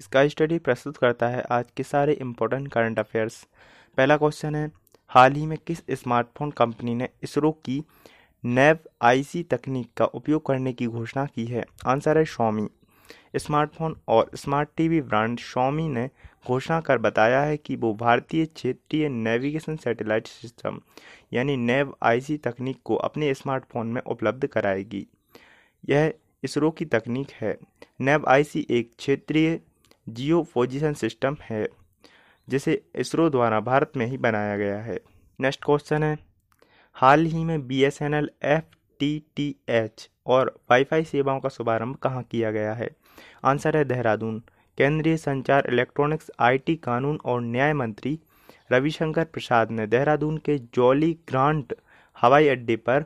[0.00, 3.42] इसका स्टडी प्रस्तुत करता है आज के सारे इम्पोर्टेंट करंट अफेयर्स
[3.98, 4.70] पहला क्वेश्चन है,
[5.10, 7.82] हाल ही में किस स्मार्टफ़ोन कंपनी ने इसरो की
[8.44, 11.64] नेव आईसी तकनीक का उपयोग करने की घोषणा की है?
[11.86, 12.66] आंसर है शॉमी
[13.36, 16.08] स्मार्टफ़ोन और स्मार्ट टीवी ब्रांड शॉमी ने
[16.46, 20.80] घोषणा कर बताया है कि वो भारतीय क्षेत्रीय नेविगेशन सैटेलाइट सिस्टम
[21.32, 25.06] यानी नेव आईसी तकनीक को अपने स्मार्टफ़ोन में उपलब्ध कराएगी।
[25.84, 26.12] यह
[26.44, 27.56] इसरो की तकनीक है।
[28.00, 29.58] नेव आईसी एक क्षेत्रीय
[30.06, 31.66] जियो पोजिशन सिस्टम है,
[32.48, 34.98] जिसे इसरो द्वारा भारत में ही बनाया गया है।
[35.38, 36.18] नेक्स्ट क्वेश्चन है,
[36.96, 41.48] हाल ही में B S N L F T T H और वाईफाई सेवाओं का
[41.48, 42.88] शुभारंभ कहाँ किया गया है?
[43.44, 44.42] आंसर है देहरादून।
[44.78, 48.18] केंद्रीय संचार इलेक्ट्रॉनिक्स, आईटी कानून और न्याय मंत्री
[48.72, 51.74] रविशंकर प्रसाद ने देहरादून के जॉली ग्रांट
[52.16, 53.04] हवाई अड्डे पर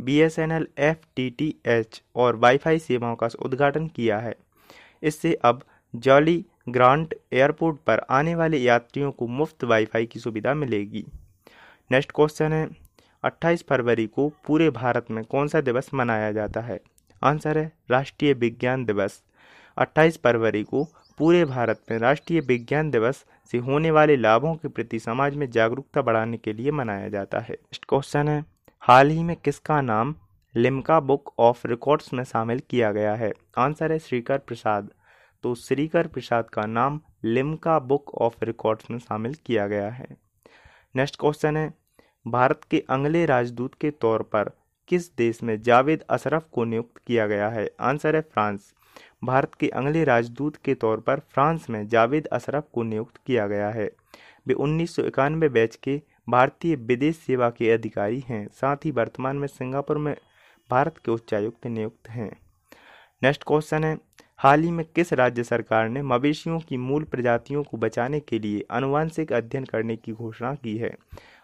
[0.00, 4.34] B S N L F T T H और वाईफाई सेवाओं का उद्घाटन किया है।
[5.02, 5.62] इससे अब
[5.94, 11.04] जॉली ग्रांट एयरपोर्ट पर आने वाले यात्रियों को मुफ़्त वाईफाई की सुविधा मिलेगी।
[11.92, 12.68] नेक्स्ट क्वेश्चन है
[13.24, 16.80] 28 फरवरी को पूरे भारत में कौन सा दिवस मनाया जाता है?
[17.22, 19.22] आंसर है, राष्ट्रीय विज्ञान दिवस।
[19.78, 20.88] 28 फरवरी को
[21.18, 26.02] पूरे भारत में राष्ट्रीय विज्ञान दिवस से होने वाले लाभों के प्रति समाज में जागरूकता
[26.02, 28.44] बढ़ाने के लिए मनाया जाता है। नेक्स्ट क्वेश्चन है,
[28.80, 30.14] हाल ही में किसका नाम
[30.56, 33.32] लिम्का बुक ऑफ़ रिकॉर्ड्स में शामिल किया गया है?
[33.58, 34.90] आंसर है, श्रीकर प्रसाद।
[35.42, 40.16] तो श्रीकर प्रसाद का नाम लिम्का बुक ऑफ़ रिकॉर्ड्स में शामिल किया गया है।
[40.96, 41.72] नेक्स्ट क्वेश्चन है,
[42.26, 44.50] भारत के अगले राजदूत के तौर पर
[44.88, 47.70] किस देश में जावेद अशरफ को नियुक्त किया गया है?
[47.80, 48.74] आंसर है फ्रांस।
[49.24, 53.70] भारत के अगले राजदूत के तौर पर फ्रांस में जावेद अशरफ को नियुक्त किया गया
[53.70, 53.90] है।
[54.46, 59.36] वे उन्नीस सौ इक्यानवे बैच के भारतीय विदेश सेवा के अधिकारी हैं, साथ ही वर्तमान
[59.36, 60.14] में सिंगापुर में
[60.70, 62.30] भारत के उच्चायुक्त नियुक्त हैं।
[63.22, 63.98] नेक्स्ट क्वेश्चन है
[64.42, 68.64] हाल ही में किस राज्य सरकार ने मवेशियों की मूल प्रजातियों को बचाने के लिए
[68.70, 70.96] अनुवांशिक अध्ययन करने की घोषणा की है?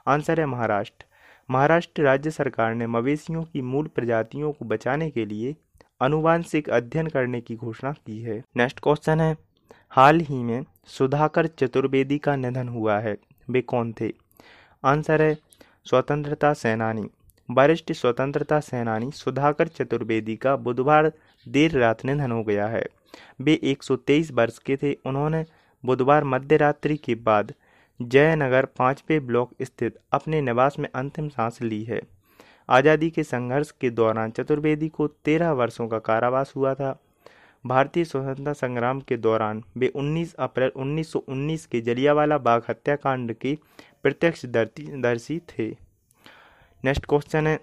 [0.07, 1.07] आंसर है महाराष्ट्र।
[1.51, 5.57] महाराष्ट्र राज्य सरकार ने मवेशियों की मूल प्रजातियों को बचाने के लिए
[6.01, 9.37] अनुवांशिक अध्ययन करने की घोषणा की है। नेक्स्ट क्वेश्चन है,
[9.91, 13.19] हाल ही में सुधाकर चतुर्वेदी का निधन हुआ है,
[13.51, 14.13] वे कौन थे?
[14.85, 15.35] आंसर है,
[15.85, 17.09] स्वतंत्रता सेनानी।
[17.49, 21.11] वरिष्ठ स्वतंत्रता सेनानी सुधाकर चतुर्वेदी का बुधवार
[21.47, 22.85] देर रात निधन हो गया है।
[23.41, 25.45] वे 123 वर्ष के थे। उन्होंने
[25.85, 27.53] बुधवार मध्य रात्रि के बाद
[28.01, 32.01] जयनगर पाँचवें ब्लॉक स्थित अपने निवास में अंतिम सांस ली है।
[32.69, 36.99] आज़ादी के संघर्ष के दौरान चतुर्वेदी को तेरह वर्षों का कारावास हुआ था।
[37.65, 43.57] भारतीय स्वतंत्रता संग्राम के दौरान वे 19 अप्रैल 1919 के जलियावाला बाग हत्याकांड के
[44.03, 45.71] प्रत्यक्षदर्शी थे।
[46.87, 47.59] नेक्स्ट क्वेश्चन है।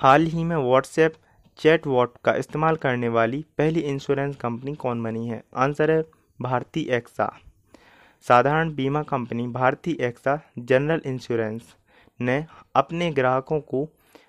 [0.00, 1.14] हाल ही में व्हाट्सएप
[1.58, 5.42] चैट वॉट का इस्तेमाल करने वाली पहली इंश्योरेंस कंपनी कौन बनी है?
[5.56, 6.02] आंसर है
[6.40, 7.30] भारती एक्सा।
[8.26, 11.74] साधारण बीमा company Bharti Axa general insurance
[12.20, 12.44] ने
[12.76, 13.86] अपने ग्राहकों को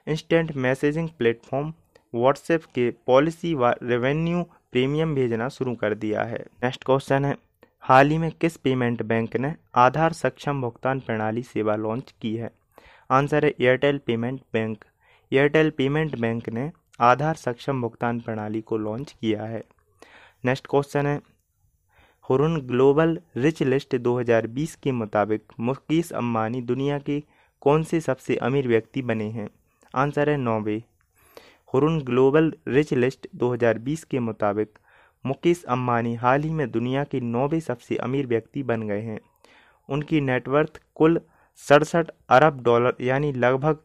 [0.08, 1.74] इंस्टेंट मैसेजिंग प्लेटफॉर्म
[2.14, 7.36] व्हाट्सएप के पॉलिसी व रेवेन्यू प्रीमियम भेजना शुरू कर दिया है। नेक्स्ट क्वेश्चन है,
[7.84, 12.61] हाल ही में किस पेमेंट बैंक ने आधार सक्षम भुगतान प्रणाली सेवा लॉन्च की है?
[13.12, 14.86] आंसर है Airtel payment bank.
[15.34, 19.64] Airtel payment bank ने आधार सक्षम भुगतान प्रणाली को लॉन्च किया है।
[20.46, 21.22] नेक्स्ट क्वेश्चन है।
[22.30, 27.24] हुरुन ग्लोबल रिच लिस्ट 2020 के मुताबिक मुकेश अम्बानी दुनिया के
[27.62, 29.50] कौन से सबसे अमीर व्यक्ति बने हैं?
[29.96, 30.84] आंसर है नौवे।
[31.74, 34.80] हुरुन ग्लोबल रिच लिस्ट 2020 के मुताबिक
[35.26, 39.20] मुकेश अम्बानी हाल ही में दुनिया के नौवे सबसे अमीर व्यक्ति बन गए हैं।
[39.90, 41.22] उनकी नेटवर्थ कुल
[41.60, 43.80] सड़सठ अरब डॉलर, यानी लगभग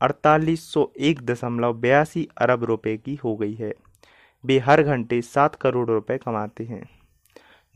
[0.00, 0.74] अड़तालीस
[2.38, 3.74] अरब रुपए की हो गई है।
[4.44, 6.82] वे हर घंटे सात करोड़ रुपए कमाते हैं।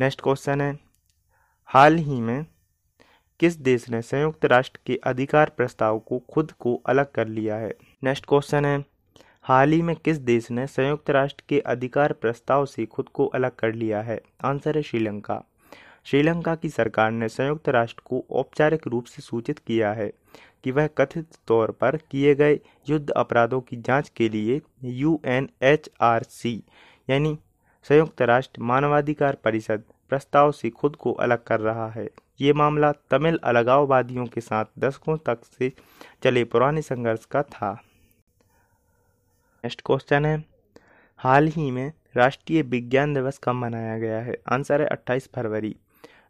[0.00, 0.78] नेक्स्ट क्वेश्चन है,
[1.64, 2.44] हाल ही में
[3.40, 7.74] किस देश ने संयुक्त राष्ट्र के अधिकार प्रस्ताव को खुद को अलग कर लिया है?
[8.04, 8.84] नेक्स्ट क्वेश्चन है,
[9.42, 13.54] हाल ही में किस देश ने संयुक्त राष्ट्र के अधिकार प्रस्ताव से खुद को अलग
[13.54, 14.20] कर लिया है?
[14.44, 15.42] आंसर है श्रीलंका।
[16.04, 20.12] श्रीलंका की सरकार ने संयुक्त राष्ट्र को औपचारिक रूप से सूचित किया है
[20.64, 26.64] कि वह कथित तौर पर किए गए युद्ध अपराधों की जाँच के लिए यूएनएचआरसी
[27.10, 27.38] यानी
[27.82, 32.10] संयुक्त राष्ट्र मानवाधिकार परिषद, प्रस्ताव से खुद को अलग कर रहा है।
[32.40, 35.72] ये मामला तमिल अलगाववादियों के साथ दशकों तक से
[36.24, 37.72] चले पुराने संघर्ष का था।
[39.64, 40.44] नेक्स्ट क्वेश्चन है।
[41.16, 44.36] हाल ही में राष्ट्रीय विज्ञान दिवस कब मनाया गया है?
[44.52, 45.76] आंसर है 28 फरवरी।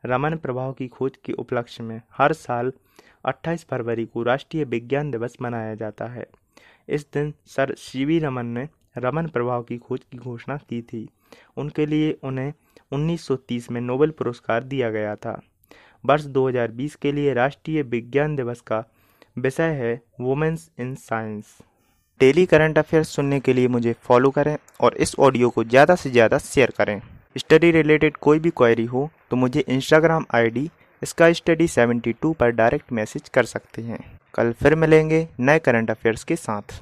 [0.04, 2.72] रमन प्रभाव की खोज के उपलक्ष्य में हर साल
[3.24, 6.26] 28 फरवरी को राष्ट्रीय विज्ञान दिवस मनाया जाता है।
[6.88, 8.68] इस दिन सर सी वी रमन ने
[8.98, 11.08] रमन प्रभाव की खोज की घोषणा की थी।
[11.56, 12.52] उनके लिए उन्हें
[12.92, 15.40] 1930 में नोबेल पुरस्कार दिया गया था।
[16.04, 18.84] वर्ष 2020 के लिए राष्ट्रीय विज्ञान दिवस का
[19.38, 21.56] विषय है women's in science.
[22.20, 26.10] Daily current affairs सुनने के लिए मुझे फॉलो करें और इस ऑडियो को ज़्यादा से
[26.10, 27.00] ज़्यादा शेयर करें।
[27.36, 30.68] स्टडी रिलेटेड कोई भी क्वेरी हो तो मुझे इंस्टाग्राम आईडी
[31.02, 33.98] इसका स्टडी 72 पर डायरेक्ट मैसेज कर सकते हैं।
[34.34, 36.80] कल फिर मिलेंगे नए करंट अफेयर्स के साथ।